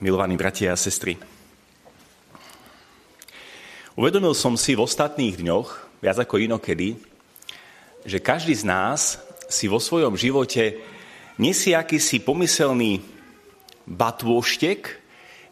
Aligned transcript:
milovaní 0.00 0.34
bratia 0.34 0.72
a 0.72 0.80
sestry. 0.80 1.20
Uvedomil 4.00 4.32
som 4.32 4.56
si 4.56 4.72
v 4.72 4.84
ostatných 4.84 5.36
dňoch, 5.36 6.00
viac 6.00 6.16
ako 6.16 6.40
inokedy, 6.40 6.96
že 8.08 8.16
každý 8.16 8.56
z 8.56 8.64
nás 8.64 9.20
si 9.52 9.68
vo 9.68 9.76
svojom 9.76 10.16
živote 10.16 10.80
nesie 11.36 11.76
akýsi 11.76 12.24
pomyselný 12.24 13.04
batôštek, 13.84 14.96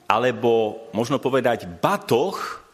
alebo 0.08 0.84
možno 0.96 1.20
povedať 1.20 1.68
batoh 1.68 2.64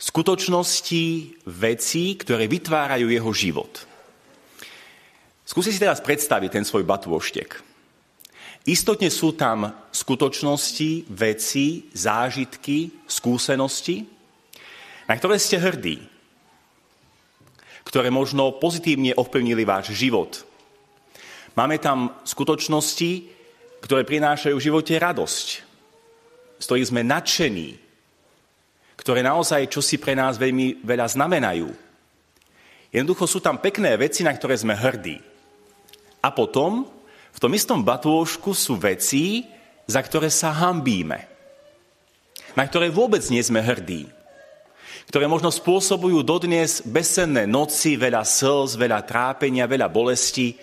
skutočností, 0.00 1.36
vecí, 1.44 2.16
ktoré 2.16 2.48
vytvárajú 2.48 3.12
jeho 3.12 3.30
život. 3.36 3.72
Skúsi 5.44 5.72
si 5.72 5.80
teraz 5.80 6.00
predstaviť 6.00 6.50
ten 6.56 6.64
svoj 6.64 6.88
batôštek. 6.88 7.75
Istotne 8.66 9.14
sú 9.14 9.38
tam 9.38 9.70
skutočnosti, 9.94 11.06
veci, 11.14 11.86
zážitky, 11.94 13.06
skúsenosti, 13.06 14.02
na 15.06 15.14
ktoré 15.14 15.38
ste 15.38 15.62
hrdí, 15.62 16.02
ktoré 17.86 18.10
možno 18.10 18.58
pozitívne 18.58 19.14
ovplyvnili 19.14 19.62
váš 19.62 19.94
život. 19.94 20.42
Máme 21.54 21.78
tam 21.78 22.10
skutočnosti, 22.26 23.30
ktoré 23.86 24.02
prinášajú 24.02 24.58
v 24.58 24.66
živote 24.66 24.98
radosť, 24.98 25.46
z 26.58 26.64
ktorých 26.66 26.90
sme 26.90 27.06
nadšení, 27.06 27.78
ktoré 28.98 29.22
naozaj 29.22 29.70
čosi 29.70 30.02
pre 30.02 30.18
nás 30.18 30.42
veľmi 30.42 30.82
veľa 30.82 31.06
znamenajú. 31.06 31.70
Jednoducho 32.90 33.30
sú 33.30 33.38
tam 33.38 33.62
pekné 33.62 33.94
veci, 33.94 34.26
na 34.26 34.34
ktoré 34.34 34.58
sme 34.58 34.74
hrdí. 34.74 35.22
A 36.18 36.34
potom 36.34 36.95
v 37.36 37.38
tom 37.38 37.52
istom 37.52 37.84
batôžku 37.84 38.56
sú 38.56 38.80
veci, 38.80 39.44
za 39.84 40.00
ktoré 40.00 40.32
sa 40.32 40.56
hambíme. 40.56 41.28
Na 42.56 42.64
ktoré 42.64 42.88
vôbec 42.88 43.20
nie 43.28 43.44
sme 43.44 43.60
hrdí. 43.60 44.08
Ktoré 45.12 45.28
možno 45.28 45.52
spôsobujú 45.52 46.24
dodnes 46.24 46.80
bezcenné 46.80 47.44
noci, 47.44 48.00
veľa 48.00 48.24
slz, 48.24 48.80
veľa 48.80 49.04
trápenia, 49.04 49.68
veľa 49.68 49.92
bolesti, 49.92 50.56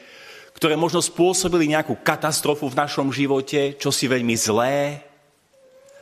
ktoré 0.57 0.73
možno 0.73 0.97
spôsobili 0.97 1.69
nejakú 1.69 2.01
katastrofu 2.01 2.66
v 2.73 2.79
našom 2.81 3.13
živote, 3.13 3.77
čo 3.77 3.94
si 3.94 4.09
veľmi 4.09 4.33
zlé, 4.33 5.05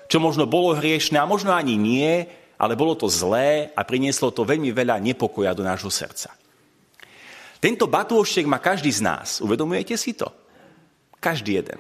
čo 0.07 0.23
možno 0.23 0.47
bolo 0.47 0.71
hriešne 0.71 1.19
a 1.19 1.27
možno 1.27 1.51
ani 1.51 1.75
nie, 1.75 2.23
ale 2.55 2.79
bolo 2.79 2.95
to 2.95 3.11
zlé 3.11 3.75
a 3.75 3.83
prinieslo 3.83 4.31
to 4.31 4.47
veľmi 4.47 4.71
veľa 4.71 5.03
nepokoja 5.03 5.51
do 5.51 5.67
nášho 5.67 5.91
srdca. 5.91 6.31
Tento 7.59 7.85
batôštek 7.85 8.47
má 8.47 8.57
každý 8.57 8.89
z 8.89 9.05
nás. 9.05 9.43
Uvedomujete 9.43 9.93
si 9.99 10.15
to? 10.17 10.40
Každý 11.21 11.61
jeden. 11.61 11.79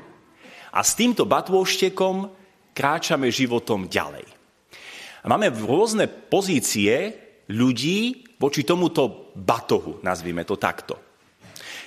A 0.69 0.85
s 0.85 0.93
týmto 0.93 1.25
batôštekom 1.25 2.29
kráčame 2.77 3.33
životom 3.33 3.89
ďalej. 3.89 4.23
A 5.21 5.25
máme 5.25 5.49
rôzne 5.49 6.05
pozície 6.05 7.17
ľudí 7.49 8.23
voči 8.37 8.61
tomuto 8.61 9.33
batohu, 9.35 9.99
nazvime 10.05 10.45
to 10.45 10.55
takto. 10.57 10.97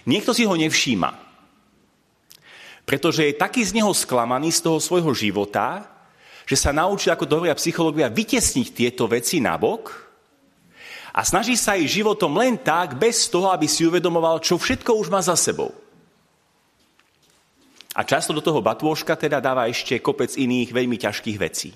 Niekto 0.05 0.37
si 0.37 0.45
ho 0.45 0.55
nevšíma, 0.55 1.11
pretože 2.85 3.25
je 3.25 3.41
taký 3.41 3.65
z 3.65 3.81
neho 3.81 3.91
sklamaný 3.97 4.53
z 4.53 4.61
toho 4.61 4.79
svojho 4.79 5.17
života, 5.17 5.89
že 6.45 6.61
sa 6.61 6.77
naučí, 6.77 7.09
ako 7.09 7.25
to 7.25 7.37
hovoria 7.41 7.57
psychológia, 7.57 8.13
vytesniť 8.13 8.69
tieto 8.77 9.09
veci 9.09 9.41
nabok 9.41 9.89
a 11.17 11.25
snaží 11.25 11.57
sa 11.57 11.81
aj 11.81 11.89
životom 11.89 12.37
len 12.37 12.61
tak, 12.61 13.01
bez 13.01 13.33
toho, 13.33 13.49
aby 13.49 13.65
si 13.65 13.89
uvedomoval, 13.89 14.45
čo 14.45 14.61
všetko 14.61 15.01
už 15.01 15.09
má 15.09 15.25
za 15.25 15.35
sebou. 15.41 15.73
A 17.95 18.03
často 18.03 18.35
do 18.35 18.43
toho 18.43 18.59
batôžka 18.59 19.15
teda 19.15 19.39
dáva 19.39 19.71
ešte 19.71 20.03
kopec 20.03 20.35
iných 20.35 20.75
veľmi 20.75 20.99
ťažkých 20.99 21.39
vecí. 21.39 21.71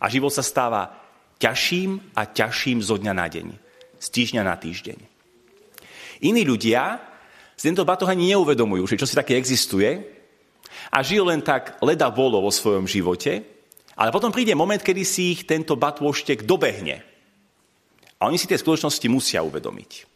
A 0.00 0.08
život 0.08 0.32
sa 0.32 0.40
stáva 0.40 0.96
ťažším 1.36 2.16
a 2.16 2.24
ťažším 2.24 2.80
zo 2.80 2.96
dňa 2.96 3.12
na 3.12 3.26
deň. 3.28 3.46
Z 4.00 4.06
týždňa 4.16 4.42
na 4.44 4.56
týždeň. 4.56 4.98
Iní 6.24 6.42
ľudia 6.48 7.00
si 7.52 7.68
tento 7.68 7.84
batoh 7.84 8.08
ani 8.08 8.32
neuvedomujú, 8.32 8.88
že 8.88 8.96
čo 8.96 9.04
si 9.04 9.12
také 9.12 9.36
existuje 9.36 10.00
a 10.88 11.04
žijú 11.04 11.28
len 11.28 11.44
tak 11.44 11.76
leda 11.84 12.08
volo 12.08 12.40
vo 12.40 12.48
svojom 12.48 12.88
živote, 12.88 13.44
ale 14.00 14.08
potom 14.08 14.32
príde 14.32 14.56
moment, 14.56 14.80
kedy 14.80 15.04
si 15.04 15.36
ich 15.36 15.44
tento 15.44 15.76
batôštek 15.76 16.48
dobehne. 16.48 17.04
A 18.16 18.28
oni 18.28 18.40
si 18.40 18.48
tie 18.48 18.56
skutočnosti 18.56 19.04
musia 19.12 19.44
uvedomiť. 19.44 20.08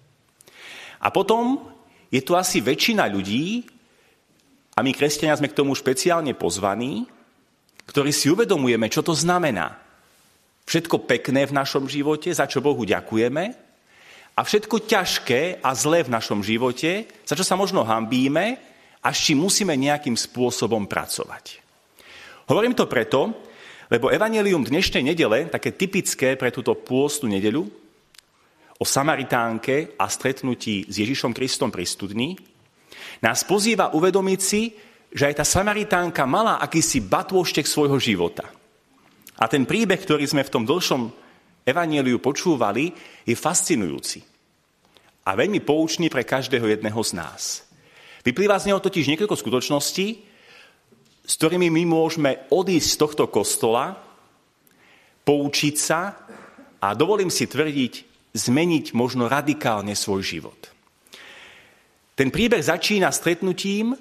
A 1.04 1.12
potom 1.12 1.60
je 2.08 2.24
tu 2.24 2.32
asi 2.32 2.64
väčšina 2.64 3.04
ľudí, 3.12 3.68
a 4.74 4.82
my, 4.82 4.90
kresťania, 4.90 5.38
sme 5.38 5.50
k 5.50 5.58
tomu 5.58 5.78
špeciálne 5.78 6.34
pozvaní, 6.34 7.06
ktorí 7.86 8.10
si 8.10 8.30
uvedomujeme, 8.30 8.90
čo 8.90 9.06
to 9.06 9.14
znamená. 9.14 9.78
Všetko 10.66 11.06
pekné 11.06 11.46
v 11.46 11.56
našom 11.56 11.86
živote, 11.86 12.32
za 12.34 12.50
čo 12.50 12.64
Bohu 12.64 12.82
ďakujeme, 12.82 13.44
a 14.34 14.40
všetko 14.42 14.90
ťažké 14.90 15.62
a 15.62 15.70
zlé 15.78 16.02
v 16.02 16.10
našom 16.10 16.42
živote, 16.42 17.06
za 17.22 17.38
čo 17.38 17.46
sa 17.46 17.54
možno 17.54 17.86
hambíme 17.86 18.58
a 18.98 19.08
s 19.14 19.30
čím 19.30 19.46
musíme 19.46 19.78
nejakým 19.78 20.18
spôsobom 20.18 20.90
pracovať. 20.90 21.62
Hovorím 22.50 22.74
to 22.74 22.90
preto, 22.90 23.30
lebo 23.92 24.10
evanelium 24.10 24.66
dnešnej 24.66 25.06
nedele, 25.06 25.46
také 25.46 25.70
typické 25.70 26.34
pre 26.34 26.50
túto 26.50 26.74
pôstnu 26.74 27.30
nedelu, 27.30 27.62
o 28.74 28.84
Samaritánke 28.84 29.94
a 29.94 30.10
stretnutí 30.10 30.90
s 30.90 30.98
Ježišom 30.98 31.30
Kristom 31.30 31.70
pri 31.70 31.86
studni, 31.86 32.34
nás 33.22 33.46
pozýva 33.46 33.94
uvedomiť 33.94 34.40
si, 34.40 34.74
že 35.14 35.30
aj 35.30 35.34
tá 35.40 35.44
Samaritánka 35.46 36.26
mala 36.26 36.58
akýsi 36.58 36.98
batôštek 37.06 37.64
svojho 37.64 38.02
života. 38.02 38.50
A 39.38 39.44
ten 39.46 39.62
príbeh, 39.62 40.02
ktorý 40.02 40.26
sme 40.26 40.42
v 40.42 40.52
tom 40.52 40.66
dlhšom 40.66 41.10
evaníliu 41.62 42.18
počúvali, 42.18 42.90
je 43.22 43.34
fascinujúci. 43.38 44.20
A 45.24 45.38
veľmi 45.38 45.62
poučný 45.62 46.10
pre 46.10 46.26
každého 46.26 46.66
jedného 46.66 47.00
z 47.00 47.12
nás. 47.16 47.64
Vyplýva 48.26 48.58
z 48.58 48.68
neho 48.68 48.82
totiž 48.82 49.14
niekoľko 49.14 49.36
skutočností, 49.38 50.06
s 51.24 51.32
ktorými 51.40 51.72
my 51.72 51.82
môžeme 51.88 52.30
odísť 52.52 52.88
z 52.90 53.00
tohto 53.00 53.24
kostola, 53.32 53.96
poučiť 55.24 55.74
sa 55.80 56.00
a 56.84 56.92
dovolím 56.92 57.32
si 57.32 57.48
tvrdiť, 57.48 57.94
zmeniť 58.36 58.92
možno 58.92 59.24
radikálne 59.30 59.96
svoj 59.96 60.20
život. 60.20 60.73
Ten 62.14 62.30
príbeh 62.30 62.62
začína 62.62 63.10
stretnutím, 63.10 63.98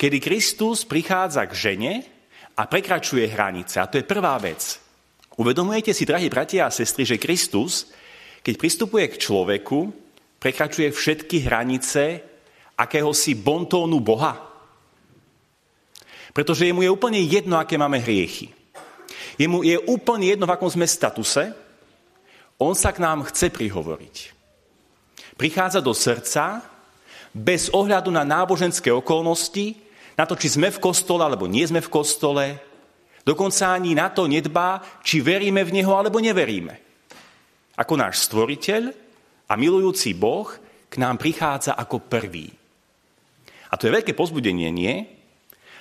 kedy 0.00 0.16
Kristus 0.16 0.88
prichádza 0.88 1.44
k 1.44 1.52
žene 1.52 1.92
a 2.56 2.64
prekračuje 2.64 3.28
hranice. 3.28 3.76
A 3.76 3.88
to 3.88 4.00
je 4.00 4.08
prvá 4.08 4.40
vec. 4.40 4.80
Uvedomujete 5.36 5.92
si, 5.92 6.08
drahí 6.08 6.32
bratia 6.32 6.64
a 6.64 6.72
sestry, 6.72 7.04
že 7.04 7.20
Kristus, 7.20 7.92
keď 8.40 8.54
pristupuje 8.56 9.04
k 9.12 9.20
človeku, 9.20 9.92
prekračuje 10.40 10.88
všetky 10.88 11.44
hranice 11.44 12.24
akéhosi 12.80 13.36
bontónu 13.36 14.00
Boha. 14.00 14.40
Pretože 16.32 16.64
jemu 16.64 16.88
je 16.88 16.90
úplne 16.90 17.20
jedno, 17.20 17.60
aké 17.60 17.76
máme 17.76 18.00
hriechy. 18.00 18.48
Jemu 19.36 19.64
je 19.68 19.76
úplne 19.84 20.32
jedno, 20.32 20.48
v 20.48 20.54
akom 20.56 20.72
sme 20.72 20.88
statuse. 20.88 21.52
On 22.56 22.72
sa 22.72 22.92
k 22.96 23.04
nám 23.04 23.28
chce 23.28 23.52
prihovoriť. 23.52 24.16
Prichádza 25.36 25.84
do 25.84 25.92
srdca 25.92 26.60
bez 27.30 27.70
ohľadu 27.70 28.10
na 28.10 28.26
náboženské 28.26 28.90
okolnosti, 28.90 29.78
na 30.18 30.26
to, 30.26 30.34
či 30.34 30.52
sme 30.58 30.68
v 30.68 30.82
kostole 30.82 31.22
alebo 31.24 31.46
nie 31.46 31.64
sme 31.64 31.80
v 31.80 31.92
kostole, 31.92 32.44
dokonca 33.22 33.72
ani 33.72 33.94
na 33.94 34.10
to 34.10 34.26
nedbá, 34.26 34.82
či 35.00 35.22
veríme 35.22 35.62
v 35.62 35.80
Neho 35.80 35.94
alebo 35.94 36.18
neveríme. 36.18 36.76
Ako 37.78 37.96
náš 37.96 38.28
stvoriteľ 38.28 38.92
a 39.48 39.52
milujúci 39.56 40.12
Boh 40.12 40.50
k 40.90 40.94
nám 41.00 41.16
prichádza 41.16 41.78
ako 41.78 42.02
prvý. 42.04 42.50
A 43.70 43.78
to 43.78 43.86
je 43.86 43.94
veľké 43.94 44.12
pozbudenie, 44.18 44.68
nie? 44.74 45.06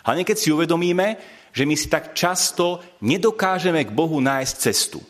Hlavne 0.06 0.24
keď 0.24 0.38
si 0.38 0.54
uvedomíme, 0.54 1.18
že 1.50 1.66
my 1.66 1.74
si 1.74 1.90
tak 1.90 2.14
často 2.14 2.80
nedokážeme 3.02 3.82
k 3.82 3.92
Bohu 3.92 4.22
nájsť 4.22 4.56
cestu. 4.62 5.02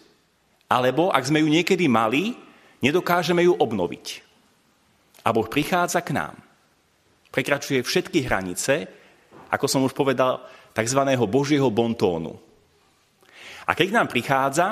Alebo, 0.71 1.11
ak 1.11 1.27
sme 1.27 1.43
ju 1.43 1.49
niekedy 1.51 1.91
mali, 1.91 2.39
nedokážeme 2.79 3.43
ju 3.43 3.53
obnoviť. 3.59 4.28
A 5.23 5.29
Boh 5.35 5.47
prichádza 5.47 5.99
k 6.01 6.15
nám. 6.15 6.35
Prekračuje 7.29 7.85
všetky 7.85 8.25
hranice, 8.25 8.87
ako 9.49 9.65
som 9.69 9.85
už 9.85 9.93
povedal, 9.93 10.41
tzv. 10.73 11.01
Božieho 11.25 11.69
bontónu. 11.69 12.37
A 13.69 13.77
keď 13.77 13.85
k 13.89 13.97
nám 14.01 14.07
prichádza, 14.09 14.67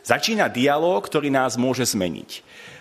začína 0.00 0.48
dialog, 0.48 1.04
ktorý 1.04 1.28
nás 1.28 1.60
môže 1.60 1.84
zmeniť. 1.84 2.30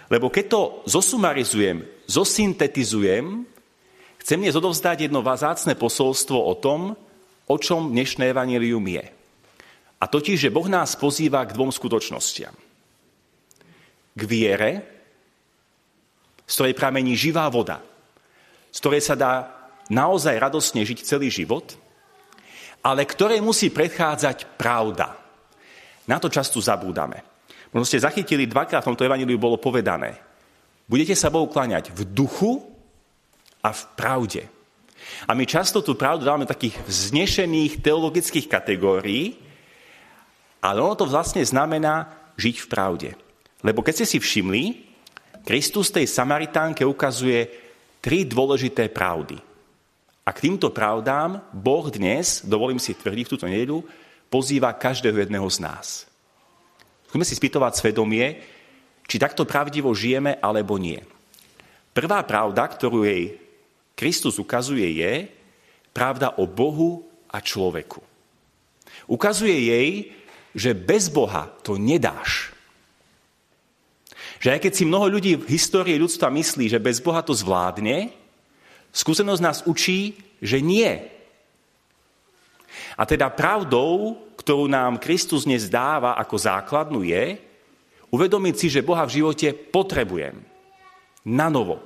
Lebo 0.08 0.30
keď 0.30 0.46
to 0.48 0.62
zosumarizujem, 0.86 1.84
zosyntetizujem, 2.06 3.44
chcem 4.22 4.38
dnes 4.40 4.56
odovzdať 4.56 5.10
jedno 5.10 5.26
vázácne 5.26 5.74
posolstvo 5.74 6.38
o 6.38 6.54
tom, 6.56 6.94
o 7.46 7.56
čom 7.58 7.92
dnešné 7.92 8.32
evanelium 8.32 8.86
je. 8.86 9.06
A 10.00 10.06
totiž, 10.06 10.48
že 10.48 10.54
Boh 10.54 10.70
nás 10.70 10.94
pozýva 10.96 11.42
k 11.44 11.56
dvom 11.58 11.74
skutočnostiam. 11.74 12.54
K 14.16 14.22
viere, 14.24 14.95
z 16.46 16.54
ktorej 16.54 16.78
pramení 16.78 17.18
živá 17.18 17.50
voda, 17.50 17.82
z 18.70 18.78
ktorej 18.80 19.02
sa 19.02 19.16
dá 19.18 19.34
naozaj 19.90 20.38
radosne 20.38 20.86
žiť 20.86 21.06
celý 21.06 21.30
život 21.30 21.78
ale 22.86 23.02
ktorej 23.10 23.42
musí 23.42 23.74
predchádzať 23.74 24.62
pravda. 24.62 25.18
Na 26.06 26.22
to 26.22 26.30
často 26.30 26.62
zabúdame. 26.62 27.26
Možno 27.74 27.90
ste 27.90 28.06
zachytili, 28.06 28.46
dvakrát 28.46 28.86
v 28.86 28.94
tomto 28.94 29.10
evaníliu 29.10 29.42
bolo 29.42 29.58
povedané. 29.58 30.22
Budete 30.86 31.18
sa 31.18 31.34
Bohu 31.34 31.50
kláňať 31.50 31.90
v 31.90 32.06
duchu 32.06 32.62
a 33.66 33.74
v 33.74 33.82
pravde. 33.98 34.46
A 35.26 35.34
my 35.34 35.50
často 35.50 35.82
tú 35.82 35.98
pravdu 35.98 36.30
dávame 36.30 36.46
takých 36.46 36.78
vznešených 36.86 37.82
teologických 37.82 38.46
kategórií, 38.46 39.42
ale 40.62 40.78
ono 40.78 40.94
to 40.94 41.10
vlastne 41.10 41.42
znamená 41.42 42.14
žiť 42.38 42.56
v 42.62 42.70
pravde. 42.70 43.10
Lebo 43.66 43.82
keď 43.82 43.94
ste 44.02 44.10
si 44.14 44.18
všimli, 44.22 44.85
Kristus 45.46 45.94
tej 45.94 46.10
Samaritánke 46.10 46.82
ukazuje 46.82 47.46
tri 48.02 48.26
dôležité 48.26 48.90
pravdy. 48.90 49.38
A 50.26 50.34
k 50.34 50.42
týmto 50.50 50.74
pravdám 50.74 51.38
Boh 51.54 51.86
dnes, 51.94 52.42
dovolím 52.42 52.82
si 52.82 52.98
tvrdiť 52.98 53.26
v 53.30 53.34
túto 53.38 53.46
nedelu, 53.46 53.86
pozýva 54.26 54.74
každého 54.74 55.22
jedného 55.22 55.46
z 55.46 55.62
nás. 55.62 56.10
Skúsme 57.06 57.30
si 57.30 57.38
spýtovať 57.38 57.78
svedomie, 57.78 58.42
či 59.06 59.22
takto 59.22 59.46
pravdivo 59.46 59.94
žijeme, 59.94 60.42
alebo 60.42 60.82
nie. 60.82 60.98
Prvá 61.94 62.26
pravda, 62.26 62.66
ktorú 62.66 63.06
jej 63.06 63.38
Kristus 63.94 64.42
ukazuje, 64.42 64.98
je 64.98 65.30
pravda 65.94 66.42
o 66.42 66.50
Bohu 66.50 67.06
a 67.30 67.38
človeku. 67.38 68.02
Ukazuje 69.06 69.70
jej, 69.70 70.10
že 70.58 70.74
bez 70.74 71.14
Boha 71.14 71.54
to 71.62 71.78
nedáš. 71.78 72.55
Že 74.46 74.54
aj 74.54 74.62
keď 74.62 74.74
si 74.78 74.86
mnoho 74.86 75.10
ľudí 75.10 75.42
v 75.42 75.58
histórii 75.58 75.98
ľudstva 75.98 76.30
myslí, 76.30 76.70
že 76.70 76.78
bez 76.78 77.02
Boha 77.02 77.26
to 77.26 77.34
zvládne, 77.34 78.14
skúsenosť 78.94 79.42
nás 79.42 79.66
učí, 79.66 80.22
že 80.38 80.62
nie. 80.62 81.02
A 82.94 83.10
teda 83.10 83.34
pravdou, 83.34 84.14
ktorú 84.38 84.70
nám 84.70 85.02
Kristus 85.02 85.50
dnes 85.50 85.66
dáva 85.66 86.14
ako 86.22 86.38
základnú 86.38 87.02
je, 87.02 87.42
uvedomiť 88.14 88.54
si, 88.54 88.68
že 88.70 88.86
Boha 88.86 89.02
v 89.10 89.18
živote 89.18 89.50
potrebujem. 89.50 90.38
Na 91.26 91.50
novo. 91.50 91.82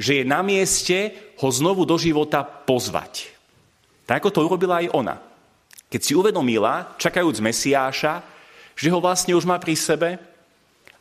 Že 0.00 0.24
je 0.24 0.24
na 0.24 0.40
mieste 0.40 1.12
ho 1.36 1.52
znovu 1.52 1.84
do 1.84 2.00
života 2.00 2.40
pozvať. 2.40 3.28
Tak 4.08 4.24
ako 4.24 4.28
to 4.32 4.40
urobila 4.48 4.80
aj 4.80 4.88
ona. 4.96 5.20
Keď 5.84 6.00
si 6.00 6.16
uvedomila, 6.16 6.96
čakajúc 6.96 7.44
Mesiáša, 7.44 8.24
že 8.72 8.88
ho 8.88 9.04
vlastne 9.04 9.36
už 9.36 9.44
má 9.44 9.60
pri 9.60 9.76
sebe, 9.76 10.29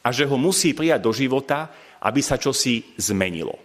a 0.04 0.08
že 0.10 0.28
ho 0.28 0.38
musí 0.40 0.72
prijať 0.72 1.02
do 1.04 1.12
života, 1.12 1.70
aby 2.04 2.24
sa 2.24 2.40
čosi 2.40 2.96
zmenilo. 2.96 3.56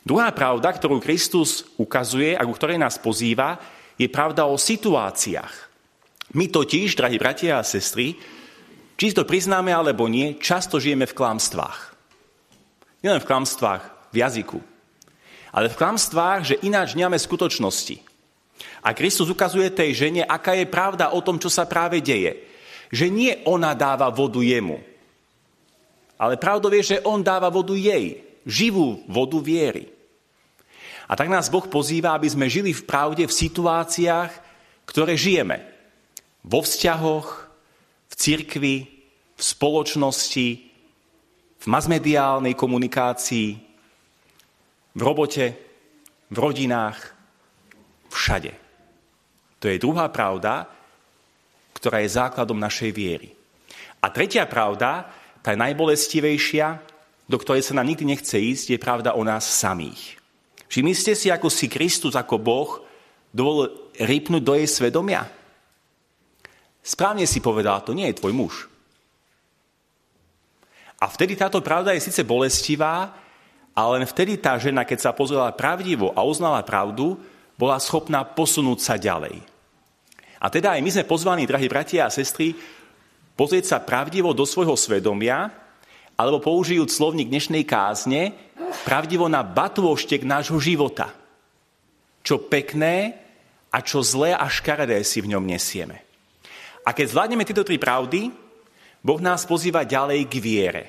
Druhá 0.00 0.32
pravda, 0.32 0.72
ktorú 0.72 0.96
Kristus 0.96 1.68
ukazuje 1.76 2.32
a 2.32 2.42
ku 2.48 2.56
ktorej 2.56 2.80
nás 2.80 2.96
pozýva, 2.96 3.60
je 4.00 4.08
pravda 4.08 4.48
o 4.48 4.56
situáciách. 4.56 5.54
My 6.32 6.48
totiž, 6.48 6.96
drahí 6.96 7.20
bratia 7.20 7.60
a 7.60 7.66
sestry, 7.66 8.16
či 8.96 9.12
to 9.12 9.28
priznáme 9.28 9.68
alebo 9.68 10.08
nie, 10.08 10.40
často 10.40 10.80
žijeme 10.80 11.04
v 11.04 11.16
klamstvách. 11.16 11.92
Nielen 13.04 13.20
v 13.20 13.28
klamstvách 13.28 13.82
v 14.12 14.16
jazyku, 14.24 14.60
ale 15.52 15.68
v 15.68 15.78
klamstvách, 15.78 16.40
že 16.46 16.60
ináč 16.64 16.96
nemáme 16.96 17.20
skutočnosti. 17.20 18.00
A 18.80 18.96
Kristus 18.96 19.28
ukazuje 19.28 19.68
tej 19.72 19.92
žene, 19.92 20.22
aká 20.24 20.56
je 20.56 20.68
pravda 20.68 21.12
o 21.12 21.20
tom, 21.20 21.36
čo 21.36 21.52
sa 21.52 21.68
práve 21.68 22.00
deje. 22.00 22.48
Že 22.88 23.06
nie 23.12 23.32
ona 23.46 23.76
dáva 23.76 24.08
vodu 24.08 24.40
jemu, 24.40 24.80
ale 26.20 26.36
pravdou 26.36 26.68
je, 26.76 27.00
že 27.00 27.02
on 27.08 27.24
dáva 27.24 27.48
vodu 27.48 27.72
jej, 27.72 28.20
živú 28.44 29.00
vodu 29.08 29.40
viery. 29.40 29.88
A 31.08 31.16
tak 31.16 31.32
nás 31.32 31.48
Boh 31.48 31.64
pozýva, 31.64 32.12
aby 32.12 32.28
sme 32.28 32.52
žili 32.52 32.76
v 32.76 32.84
pravde 32.84 33.24
v 33.24 33.32
situáciách, 33.32 34.30
ktoré 34.84 35.16
žijeme. 35.16 35.64
Vo 36.44 36.60
vzťahoch, 36.60 37.28
v 38.12 38.14
cirkvi, 38.14 38.76
v 39.34 39.42
spoločnosti, 39.42 40.48
v 41.60 41.66
masmediálnej 41.66 42.52
komunikácii, 42.52 43.48
v 44.92 45.00
robote, 45.00 45.56
v 46.28 46.36
rodinách, 46.36 47.00
všade. 48.12 48.52
To 49.60 49.72
je 49.72 49.82
druhá 49.82 50.12
pravda, 50.12 50.68
ktorá 51.72 52.04
je 52.04 52.12
základom 52.12 52.60
našej 52.60 52.92
viery. 52.92 53.32
A 54.04 54.12
tretia 54.12 54.44
pravda 54.44 55.19
tá 55.40 55.56
najbolestivejšia, 55.56 56.80
do 57.30 57.36
ktorej 57.38 57.64
sa 57.64 57.76
nám 57.78 57.88
nikdy 57.88 58.16
nechce 58.16 58.36
ísť, 58.36 58.74
je 58.74 58.78
pravda 58.82 59.16
o 59.16 59.22
nás 59.24 59.46
samých. 59.46 60.20
Všimli 60.70 60.94
ste 60.94 61.18
si, 61.18 61.30
ako 61.30 61.50
si 61.50 61.66
Kristus, 61.66 62.14
ako 62.14 62.38
Boh, 62.38 62.70
dovolil 63.34 63.90
rýpnuť 63.98 64.42
do 64.42 64.54
jej 64.54 64.68
svedomia? 64.68 65.26
Správne 66.80 67.26
si 67.28 67.42
povedal, 67.42 67.82
to 67.82 67.92
nie 67.94 68.08
je 68.10 68.18
tvoj 68.18 68.32
muž. 68.32 68.54
A 71.00 71.08
vtedy 71.08 71.32
táto 71.36 71.64
pravda 71.64 71.96
je 71.96 72.04
síce 72.04 72.20
bolestivá, 72.22 73.16
ale 73.72 74.00
len 74.00 74.06
vtedy 74.06 74.36
tá 74.36 74.60
žena, 74.60 74.84
keď 74.84 75.08
sa 75.08 75.16
pozrela 75.16 75.48
pravdivo 75.54 76.12
a 76.12 76.20
uznala 76.20 76.60
pravdu, 76.60 77.16
bola 77.56 77.80
schopná 77.80 78.24
posunúť 78.24 78.78
sa 78.80 78.94
ďalej. 79.00 79.40
A 80.40 80.46
teda 80.48 80.76
aj 80.76 80.80
my 80.80 80.90
sme 80.92 81.04
pozvaní, 81.04 81.44
drahí 81.44 81.68
bratia 81.68 82.08
a 82.08 82.12
sestry, 82.12 82.56
pozrieť 83.40 83.72
sa 83.72 83.78
pravdivo 83.80 84.36
do 84.36 84.44
svojho 84.44 84.76
svedomia, 84.76 85.48
alebo 86.20 86.44
použijúc 86.44 86.92
slovník 86.92 87.32
dnešnej 87.32 87.64
kázne, 87.64 88.36
pravdivo 88.84 89.32
na 89.32 89.40
batôštek 89.40 90.28
nášho 90.28 90.60
života. 90.60 91.08
Čo 92.20 92.36
pekné 92.36 93.16
a 93.72 93.80
čo 93.80 94.04
zlé 94.04 94.36
a 94.36 94.44
škaredé 94.44 95.00
si 95.00 95.24
v 95.24 95.32
ňom 95.32 95.48
nesieme. 95.48 96.04
A 96.84 96.92
keď 96.92 97.16
zvládneme 97.16 97.48
tieto 97.48 97.64
tri 97.64 97.80
pravdy, 97.80 98.28
Boh 99.00 99.20
nás 99.24 99.48
pozýva 99.48 99.88
ďalej 99.88 100.28
k 100.28 100.34
viere. 100.36 100.84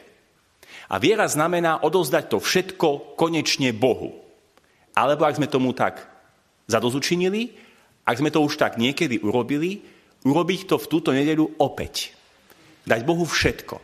A 0.91 0.99
viera 0.99 1.31
znamená 1.31 1.79
odovzdať 1.87 2.35
to 2.35 2.43
všetko 2.43 3.15
konečne 3.15 3.71
Bohu. 3.71 4.11
Alebo 4.91 5.23
ak 5.23 5.39
sme 5.39 5.47
tomu 5.47 5.71
tak 5.71 6.03
zadozučinili, 6.67 7.55
ak 8.03 8.19
sme 8.19 8.27
to 8.27 8.43
už 8.43 8.59
tak 8.59 8.75
niekedy 8.75 9.23
urobili, 9.23 9.87
urobiť 10.27 10.67
to 10.67 10.75
v 10.75 10.89
túto 10.91 11.15
nedeľu 11.15 11.55
opäť. 11.55 12.19
Dať 12.85 13.01
Bohu 13.05 13.25
všetko. 13.25 13.77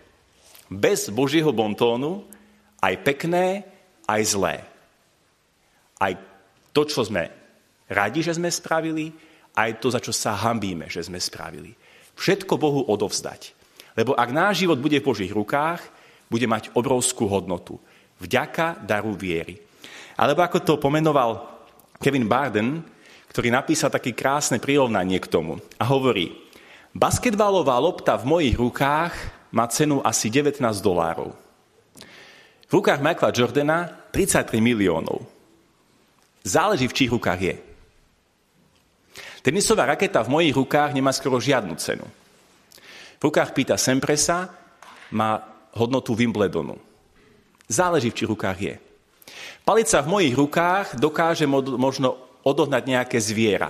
Bez 0.73 1.13
Božieho 1.13 1.53
bontónu 1.53 2.25
aj 2.81 2.93
pekné, 3.01 3.63
aj 4.05 4.21
zlé. 4.25 4.55
Aj 5.97 6.13
to, 6.73 6.81
čo 6.85 7.01
sme 7.05 7.29
radi, 7.89 8.21
že 8.21 8.35
sme 8.35 8.51
spravili, 8.51 9.09
aj 9.57 9.81
to, 9.81 9.87
za 9.89 9.97
čo 10.03 10.13
sa 10.13 10.37
hambíme, 10.37 10.85
že 10.91 11.01
sme 11.01 11.17
spravili. 11.17 11.73
Všetko 12.17 12.53
Bohu 12.57 12.81
odovzdať. 12.85 13.57
Lebo 13.97 14.13
ak 14.13 14.29
náš 14.29 14.65
život 14.65 14.77
bude 14.77 15.01
v 15.01 15.07
Božích 15.09 15.33
rukách, 15.33 15.81
bude 16.29 16.45
mať 16.45 16.69
obrovskú 16.77 17.25
hodnotu. 17.25 17.81
Vďaka 18.21 18.83
daru 18.85 19.17
viery. 19.17 19.57
Alebo 20.17 20.41
ako 20.45 20.57
to 20.61 20.73
pomenoval 20.81 21.61
Kevin 21.97 22.29
Barden, 22.29 22.81
ktorý 23.29 23.53
napísal 23.53 23.93
také 23.93 24.13
krásne 24.13 24.61
prirovnanie 24.61 25.17
k 25.21 25.29
tomu. 25.29 25.61
A 25.81 25.85
hovorí, 25.89 26.46
Basketbalová 26.97 27.77
lopta 27.77 28.17
v 28.17 28.25
mojich 28.25 28.57
rukách 28.57 29.13
má 29.53 29.69
cenu 29.69 30.01
asi 30.01 30.33
19 30.33 30.57
dolárov. 30.81 31.29
V 32.65 32.71
rukách 32.73 33.05
Michaela 33.05 33.29
Jordana 33.37 33.77
33 34.09 34.57
miliónov. 34.57 35.21
Záleží, 36.41 36.89
v 36.89 36.97
čích 36.97 37.13
rukách 37.13 37.39
je. 37.39 37.55
Tenisová 39.45 39.85
raketa 39.85 40.25
v 40.25 40.41
mojich 40.41 40.57
rukách 40.57 40.97
nemá 40.97 41.13
skoro 41.13 41.37
žiadnu 41.37 41.77
cenu. 41.77 42.03
V 43.21 43.29
rukách 43.29 43.53
Pita 43.53 43.77
Sempresa 43.77 44.49
má 45.13 45.45
hodnotu 45.77 46.17
Wimbledonu. 46.17 46.81
Záleží, 47.69 48.09
v 48.09 48.17
čích 48.17 48.31
rukách 48.33 48.57
je. 48.57 48.75
Palica 49.61 50.01
v 50.01 50.07
mojich 50.09 50.33
rukách 50.33 50.97
dokáže 50.97 51.45
možno 51.77 52.17
odohnať 52.41 52.83
nejaké 52.89 53.21
zviera. 53.21 53.69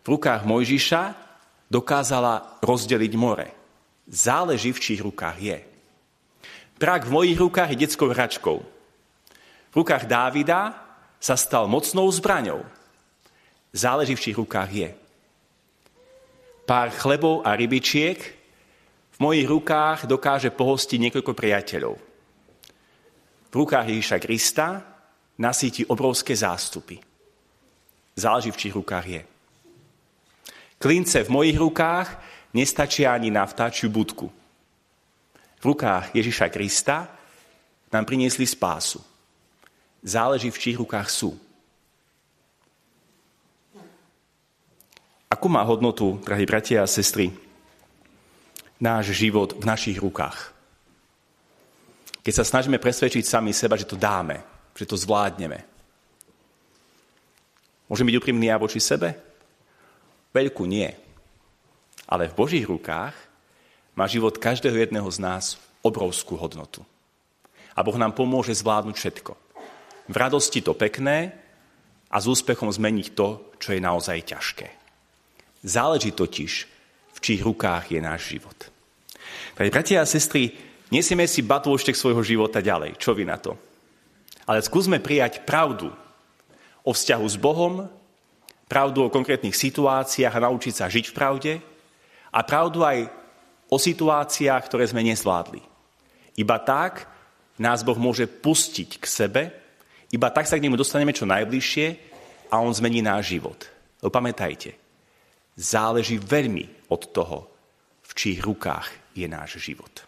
V 0.00 0.16
rukách 0.16 0.48
Mojžiša 0.48 1.23
dokázala 1.70 2.58
rozdeliť 2.62 3.12
more. 3.16 3.48
Záleží, 4.08 4.72
v 4.72 4.82
čích 4.82 5.00
rukách 5.00 5.38
je. 5.40 5.58
Prak 6.78 7.08
v 7.08 7.14
mojich 7.14 7.38
rukách 7.38 7.70
je 7.72 7.80
detskou 7.86 8.10
hračkou. 8.10 8.58
V 9.70 9.74
rukách 9.74 10.04
Dávida 10.06 10.76
sa 11.18 11.34
stal 11.34 11.66
mocnou 11.66 12.10
zbraňou. 12.12 12.62
Záleží, 13.72 14.14
v 14.14 14.22
čích 14.22 14.36
rukách 14.36 14.70
je. 14.70 14.90
Pár 16.64 16.92
chlebov 16.92 17.44
a 17.44 17.56
rybičiek 17.56 18.18
v 19.14 19.18
mojich 19.18 19.48
rukách 19.48 20.06
dokáže 20.10 20.50
pohostiť 20.50 20.98
niekoľko 21.08 21.32
priateľov. 21.32 21.94
V 23.50 23.54
rukách 23.54 23.86
Ježiša 23.86 24.18
Krista 24.18 24.68
nasíti 25.38 25.86
obrovské 25.86 26.34
zástupy. 26.34 26.98
Záleží, 28.14 28.50
v 28.50 28.60
čích 28.60 28.74
rukách 28.74 29.06
je. 29.06 29.22
Klince 30.84 31.24
v 31.24 31.32
mojich 31.32 31.56
rukách 31.56 32.12
nestačia 32.52 33.16
ani 33.16 33.32
na 33.32 33.48
vtáčiu 33.48 33.88
budku. 33.88 34.28
V 35.56 35.64
rukách 35.64 36.12
Ježiša 36.12 36.52
Krista 36.52 37.08
nám 37.88 38.04
priniesli 38.04 38.44
spásu. 38.44 39.00
Záleží, 40.04 40.52
v 40.52 40.60
čích 40.60 40.76
rukách 40.76 41.08
sú. 41.08 41.32
Akú 45.32 45.48
má 45.48 45.64
hodnotu, 45.64 46.20
drahí 46.20 46.44
bratia 46.44 46.84
a 46.84 46.86
sestry, 46.86 47.32
náš 48.76 49.16
život 49.16 49.56
v 49.56 49.64
našich 49.64 49.96
rukách? 49.96 50.52
Keď 52.20 52.32
sa 52.36 52.44
snažíme 52.44 52.76
presvedčiť 52.76 53.24
sami 53.24 53.56
seba, 53.56 53.80
že 53.80 53.88
to 53.88 53.96
dáme, 53.96 54.36
že 54.76 54.84
to 54.84 55.00
zvládneme. 55.00 55.64
Môžem 57.88 58.04
byť 58.04 58.20
úprimný 58.20 58.52
ja 58.52 58.60
voči 58.60 58.84
sebe? 58.84 59.33
Veľkú 60.34 60.66
nie. 60.66 60.90
Ale 62.10 62.26
v 62.26 62.36
Božích 62.36 62.66
rukách 62.66 63.14
má 63.94 64.10
život 64.10 64.34
každého 64.42 64.74
jedného 64.74 65.06
z 65.06 65.22
nás 65.22 65.44
obrovskú 65.80 66.34
hodnotu. 66.34 66.82
A 67.78 67.86
Boh 67.86 67.94
nám 67.94 68.18
pomôže 68.18 68.50
zvládnuť 68.50 68.96
všetko. 68.98 69.32
V 70.10 70.16
radosti 70.18 70.60
to 70.60 70.74
pekné 70.74 71.32
a 72.10 72.18
s 72.18 72.26
úspechom 72.26 72.68
zmeniť 72.68 73.14
to, 73.14 73.54
čo 73.62 73.72
je 73.72 73.80
naozaj 73.80 74.34
ťažké. 74.34 74.68
Záleží 75.64 76.12
totiž, 76.12 76.52
v 77.14 77.18
čích 77.22 77.40
rukách 77.40 77.94
je 77.94 78.00
náš 78.02 78.36
život. 78.36 78.58
Takže, 79.54 79.70
bratia 79.70 80.02
a 80.02 80.06
sestry, 80.06 80.52
nesieme 80.90 81.24
si 81.30 81.40
batôštek 81.40 81.96
svojho 81.96 82.20
života 82.26 82.60
ďalej. 82.60 82.98
Čo 83.00 83.16
vy 83.16 83.24
na 83.24 83.38
to? 83.38 83.56
Ale 84.44 84.60
skúsme 84.60 85.00
prijať 85.00 85.46
pravdu 85.46 85.88
o 86.84 86.92
vzťahu 86.92 87.24
s 87.24 87.36
Bohom, 87.40 87.88
pravdu 88.74 89.06
o 89.06 89.14
konkrétnych 89.14 89.54
situáciách 89.54 90.34
a 90.34 90.44
naučiť 90.50 90.74
sa 90.74 90.90
žiť 90.90 91.14
v 91.14 91.16
pravde 91.16 91.52
a 92.34 92.42
pravdu 92.42 92.82
aj 92.82 93.06
o 93.70 93.78
situáciách, 93.78 94.66
ktoré 94.66 94.90
sme 94.90 95.06
nezvládli. 95.06 95.62
Iba 96.34 96.58
tak 96.58 97.06
nás 97.54 97.86
Boh 97.86 97.94
môže 97.94 98.26
pustiť 98.26 98.98
k 98.98 99.06
sebe, 99.06 99.42
iba 100.10 100.26
tak 100.34 100.50
sa 100.50 100.58
k 100.58 100.66
nemu 100.66 100.74
dostaneme 100.74 101.14
čo 101.14 101.22
najbližšie 101.22 101.86
a 102.50 102.58
on 102.58 102.74
zmení 102.74 102.98
náš 102.98 103.38
život. 103.38 103.62
Lebo 104.02 104.10
pamätajte, 104.10 104.74
záleží 105.54 106.18
veľmi 106.18 106.90
od 106.90 107.02
toho, 107.14 107.46
v 108.02 108.10
čích 108.18 108.42
rukách 108.42 109.14
je 109.14 109.30
náš 109.30 109.62
život. 109.62 110.02